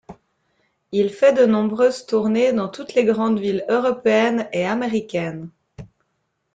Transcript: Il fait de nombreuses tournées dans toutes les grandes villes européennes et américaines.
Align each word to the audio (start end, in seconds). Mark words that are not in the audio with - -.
Il 0.91 1.11
fait 1.11 1.33
de 1.33 1.45
nombreuses 1.45 2.07
tournées 2.07 2.53
dans 2.53 2.67
toutes 2.69 2.95
les 2.95 3.05
grandes 3.05 3.37
villes 3.39 3.63
européennes 3.69 4.47
et 4.51 4.65
américaines. 4.65 5.51